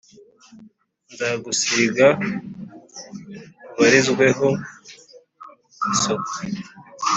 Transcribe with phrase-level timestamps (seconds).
[1.11, 2.07] nzagusiga
[3.75, 4.47] ubarizweho
[5.93, 6.31] isuku